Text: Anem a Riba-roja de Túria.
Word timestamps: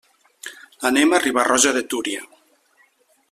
Anem 0.89 1.13
a 1.13 1.19
Riba-roja 1.25 1.75
de 1.77 1.85
Túria. 1.93 2.25